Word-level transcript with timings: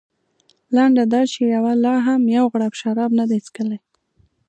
لنډه 0.75 1.03
دا 1.13 1.21
چې 1.31 1.39
یوه 1.55 1.73
لا 1.83 1.95
هم 2.07 2.21
یو 2.37 2.45
غړپ 2.53 2.73
شراب 2.81 3.11
نه 3.19 3.25
دي 3.29 3.39
څښلي. 3.45 3.79